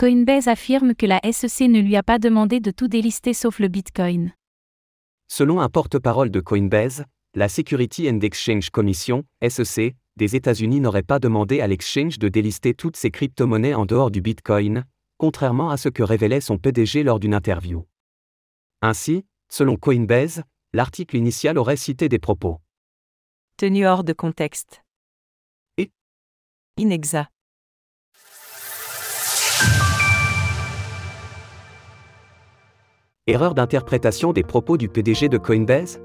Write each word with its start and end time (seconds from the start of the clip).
Coinbase 0.00 0.48
affirme 0.48 0.94
que 0.94 1.04
la 1.04 1.20
SEC 1.30 1.68
ne 1.68 1.78
lui 1.78 1.94
a 1.94 2.02
pas 2.02 2.18
demandé 2.18 2.58
de 2.58 2.70
tout 2.70 2.88
délister 2.88 3.34
sauf 3.34 3.58
le 3.58 3.68
Bitcoin. 3.68 4.32
Selon 5.28 5.60
un 5.60 5.68
porte-parole 5.68 6.30
de 6.30 6.40
Coinbase, 6.40 7.04
la 7.34 7.50
Security 7.50 8.08
and 8.08 8.20
Exchange 8.20 8.70
Commission, 8.70 9.24
SEC, 9.46 9.94
des 10.16 10.36
États-Unis 10.36 10.80
n'aurait 10.80 11.02
pas 11.02 11.18
demandé 11.18 11.60
à 11.60 11.66
l'exchange 11.66 12.18
de 12.18 12.28
délister 12.28 12.72
toutes 12.72 12.96
ses 12.96 13.10
crypto-monnaies 13.10 13.74
en 13.74 13.84
dehors 13.84 14.10
du 14.10 14.22
Bitcoin, 14.22 14.86
contrairement 15.18 15.68
à 15.68 15.76
ce 15.76 15.90
que 15.90 16.02
révélait 16.02 16.40
son 16.40 16.56
PDG 16.56 17.02
lors 17.02 17.20
d'une 17.20 17.34
interview. 17.34 17.86
Ainsi, 18.80 19.26
selon 19.50 19.76
Coinbase, 19.76 20.44
l'article 20.72 21.16
initial 21.16 21.58
aurait 21.58 21.76
cité 21.76 22.08
des 22.08 22.18
propos 22.18 22.56
tenus 23.58 23.86
hors 23.86 24.02
de 24.02 24.14
contexte. 24.14 24.82
Et 25.76 25.90
inexact. 26.78 27.30
Erreur 33.26 33.54
d'interprétation 33.54 34.32
des 34.32 34.42
propos 34.42 34.78
du 34.78 34.88
PDG 34.88 35.28
de 35.28 35.36
Coinbase 35.36 36.00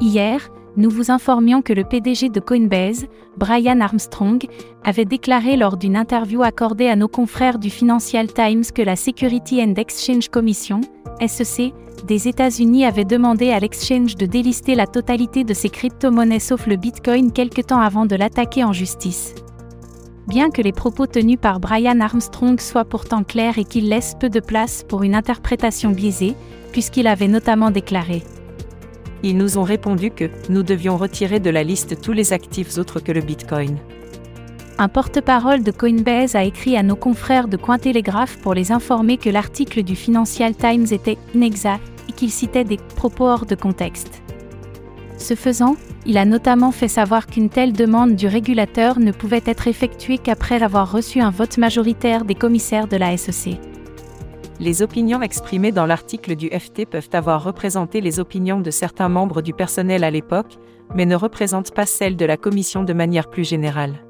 Hier, 0.00 0.50
nous 0.76 0.90
vous 0.90 1.10
informions 1.10 1.62
que 1.62 1.72
le 1.72 1.82
PDG 1.82 2.28
de 2.28 2.40
Coinbase, 2.40 3.06
Brian 3.38 3.80
Armstrong, 3.80 4.38
avait 4.84 5.06
déclaré 5.06 5.56
lors 5.56 5.78
d'une 5.78 5.96
interview 5.96 6.42
accordée 6.42 6.88
à 6.88 6.94
nos 6.94 7.08
confrères 7.08 7.58
du 7.58 7.70
Financial 7.70 8.30
Times 8.30 8.64
que 8.74 8.82
la 8.82 8.96
Security 8.96 9.62
and 9.62 9.74
Exchange 9.76 10.28
Commission, 10.28 10.82
SEC, 11.26 11.72
des 12.06 12.28
États-Unis 12.28 12.84
avait 12.84 13.04
demandé 13.06 13.50
à 13.50 13.58
l'exchange 13.58 14.14
de 14.14 14.26
délister 14.26 14.74
la 14.74 14.86
totalité 14.86 15.42
de 15.42 15.54
ses 15.54 15.70
crypto-monnaies 15.70 16.38
sauf 16.38 16.66
le 16.66 16.76
Bitcoin 16.76 17.32
quelque 17.32 17.62
temps 17.62 17.80
avant 17.80 18.04
de 18.04 18.14
l'attaquer 18.14 18.62
en 18.62 18.74
justice. 18.74 19.34
Bien 20.26 20.50
que 20.50 20.62
les 20.62 20.72
propos 20.72 21.06
tenus 21.06 21.38
par 21.40 21.60
Brian 21.60 22.00
Armstrong 22.00 22.60
soient 22.60 22.84
pourtant 22.84 23.24
clairs 23.24 23.58
et 23.58 23.64
qu'ils 23.64 23.88
laissent 23.88 24.14
peu 24.18 24.28
de 24.28 24.40
place 24.40 24.84
pour 24.86 25.02
une 25.02 25.14
interprétation 25.14 25.90
biaisée, 25.90 26.34
puisqu'il 26.72 27.06
avait 27.06 27.28
notamment 27.28 27.70
déclaré 27.70 28.22
Ils 29.22 29.36
nous 29.36 29.58
ont 29.58 29.64
répondu 29.64 30.10
que 30.10 30.30
nous 30.48 30.62
devions 30.62 30.96
retirer 30.96 31.40
de 31.40 31.50
la 31.50 31.64
liste 31.64 32.00
tous 32.00 32.12
les 32.12 32.32
actifs 32.32 32.78
autres 32.78 33.00
que 33.00 33.12
le 33.12 33.22
Bitcoin. 33.22 33.76
Un 34.78 34.88
porte-parole 34.88 35.62
de 35.62 35.72
Coinbase 35.72 36.36
a 36.36 36.44
écrit 36.44 36.76
à 36.76 36.82
nos 36.82 36.96
confrères 36.96 37.48
de 37.48 37.56
Cointelegraph 37.56 38.38
pour 38.38 38.54
les 38.54 38.72
informer 38.72 39.18
que 39.18 39.28
l'article 39.28 39.82
du 39.82 39.94
Financial 39.94 40.54
Times 40.54 40.86
était 40.90 41.18
inexact 41.34 41.82
et 42.08 42.12
qu'il 42.12 42.30
citait 42.30 42.64
des 42.64 42.78
propos 42.96 43.26
hors 43.26 43.46
de 43.46 43.54
contexte. 43.54 44.22
Ce 45.20 45.34
faisant, 45.34 45.76
il 46.06 46.16
a 46.16 46.24
notamment 46.24 46.72
fait 46.72 46.88
savoir 46.88 47.26
qu'une 47.26 47.50
telle 47.50 47.74
demande 47.74 48.16
du 48.16 48.26
régulateur 48.26 48.98
ne 48.98 49.12
pouvait 49.12 49.42
être 49.44 49.68
effectuée 49.68 50.16
qu'après 50.16 50.62
avoir 50.62 50.90
reçu 50.90 51.20
un 51.20 51.30
vote 51.30 51.58
majoritaire 51.58 52.24
des 52.24 52.34
commissaires 52.34 52.88
de 52.88 52.96
la 52.96 53.14
SEC. 53.16 53.60
Les 54.60 54.82
opinions 54.82 55.20
exprimées 55.20 55.72
dans 55.72 55.84
l'article 55.84 56.36
du 56.36 56.48
FT 56.48 56.86
peuvent 56.86 57.10
avoir 57.12 57.44
représenté 57.44 58.00
les 58.00 58.18
opinions 58.18 58.60
de 58.60 58.70
certains 58.70 59.10
membres 59.10 59.42
du 59.42 59.52
personnel 59.52 60.04
à 60.04 60.10
l'époque, 60.10 60.58
mais 60.94 61.04
ne 61.04 61.16
représentent 61.16 61.74
pas 61.74 61.86
celles 61.86 62.16
de 62.16 62.24
la 62.24 62.38
commission 62.38 62.82
de 62.82 62.94
manière 62.94 63.28
plus 63.28 63.46
générale. 63.46 64.02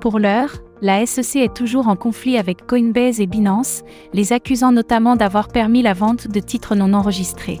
Pour 0.00 0.20
l'heure, 0.20 0.54
la 0.80 1.04
SEC 1.04 1.36
est 1.36 1.54
toujours 1.54 1.88
en 1.88 1.96
conflit 1.96 2.38
avec 2.38 2.66
Coinbase 2.66 3.20
et 3.20 3.26
Binance, 3.26 3.82
les 4.12 4.32
accusant 4.32 4.72
notamment 4.72 5.16
d'avoir 5.16 5.48
permis 5.48 5.82
la 5.82 5.94
vente 5.94 6.28
de 6.28 6.40
titres 6.40 6.76
non 6.76 6.94
enregistrés. 6.94 7.60